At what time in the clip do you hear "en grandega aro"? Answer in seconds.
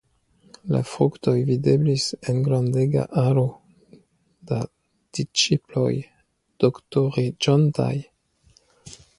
2.33-3.43